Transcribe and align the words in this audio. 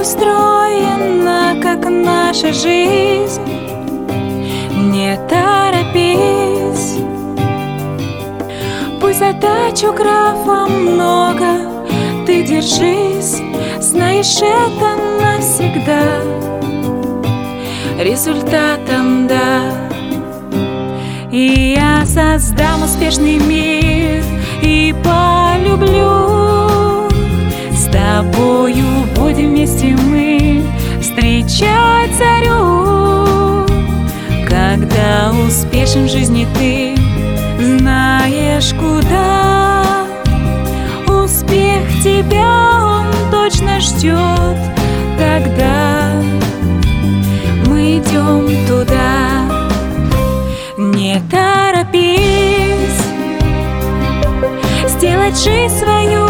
устроена, 0.00 1.60
как 1.62 1.88
наша 1.88 2.52
жизнь. 2.52 3.42
Не 4.92 5.18
торопись. 5.28 6.98
Пусть 9.00 9.18
задач 9.18 9.82
у 9.84 9.92
графа 9.92 10.66
много 10.66 11.46
Ты 12.26 12.42
держись, 12.42 13.40
знаешь, 13.80 14.36
это 14.36 14.96
навсегда. 15.20 16.22
Результатом 17.98 19.26
да. 19.26 19.88
И 21.30 21.74
я 21.76 22.06
создам 22.06 22.82
успешный 22.84 23.38
мир 23.38 24.24
И 24.62 24.94
полюблю 25.04 26.17
будем 29.38 29.50
вместе 29.50 29.96
мы 29.96 30.62
Встречать 31.00 32.10
царю. 32.16 33.66
Когда 34.48 35.32
успешен 35.46 36.06
в 36.06 36.10
жизни 36.10 36.46
ты 36.54 36.96
Знаешь 37.60 38.74
куда. 38.74 40.06
Успех 41.06 41.82
тебя 42.02 42.80
он 42.82 43.06
точно 43.30 43.80
ждет. 43.80 44.58
Тогда 45.18 46.12
мы 47.66 47.98
идем 47.98 48.66
туда 48.66 49.42
Не 50.76 51.20
торопись. 51.30 52.18
Сделать 54.88 55.38
жизнь 55.38 55.74
свою 55.78 56.24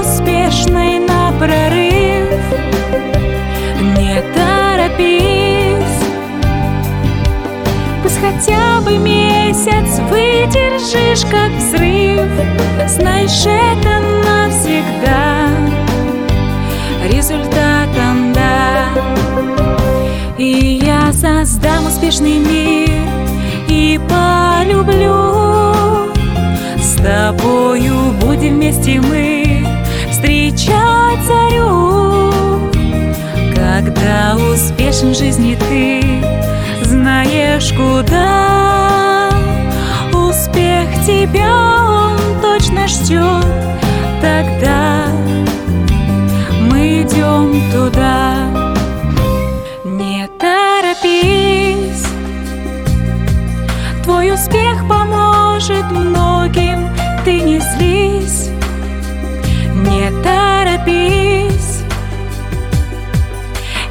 успешной 0.00 0.93
выдержишь, 10.64 11.24
как 11.30 11.50
взрыв 11.52 12.28
Знаешь, 12.86 13.44
это 13.46 14.00
навсегда. 14.24 15.48
Результатом 17.10 18.32
да. 18.32 18.88
И 20.38 20.80
я 20.82 21.12
создам 21.12 21.86
успешный 21.86 22.38
мир 22.38 22.90
И 23.68 24.00
полюблю. 24.08 25.34
С 26.80 26.96
тобою 26.96 28.12
будем 28.20 28.54
вместе 28.56 29.00
мы 29.00 29.66
Встречать 30.10 31.18
царю. 31.26 32.32
Когда 33.54 34.36
успешен 34.36 35.10
в 35.12 35.18
жизни 35.18 35.56
ты 35.68 36.02
Знаешь, 36.84 37.72
куда 37.72 38.43
Тогда 44.24 45.08
мы 46.70 47.02
идем 47.02 47.60
туда. 47.70 48.48
Не 49.84 50.26
торопись 50.40 52.06
Твой 54.02 54.32
успех 54.32 54.88
поможет 54.88 55.90
многим 55.90 56.88
Ты 57.26 57.42
не 57.42 57.60
злись. 57.60 58.48
Не 59.74 60.10
торопись 60.22 61.82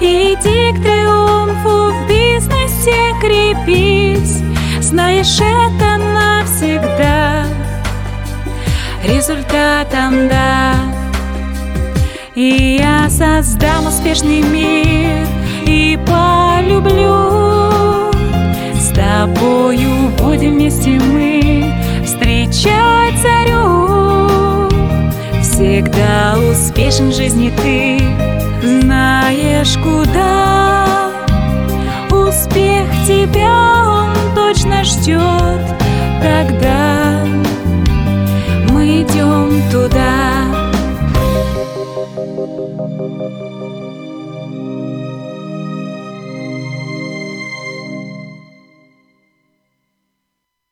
Иди 0.00 0.72
к 0.72 0.82
триумфу 0.82 1.92
в 1.92 2.08
бизнесе 2.08 3.14
крепись. 3.20 4.40
Знаешь, 4.80 5.38
это 5.38 5.98
навсегда 5.98 6.91
Результатом 9.04 10.28
да. 10.28 10.74
И 12.34 12.78
я 12.80 13.10
создам 13.10 13.86
успешный 13.86 14.40
мир 14.40 15.26
И 15.66 15.98
полюблю. 16.06 18.10
С 18.74 18.88
тобою 18.94 20.08
будем 20.18 20.54
вместе 20.54 20.90
мы 20.90 21.74
Встречать 22.04 23.20
царю. 23.20 24.68
Всегда 25.42 26.36
успешен 26.50 27.10
в 27.10 27.14
жизни 27.14 27.52
ты. 27.62 27.98
Знаешь, 28.62 29.76
куда 29.82 30.41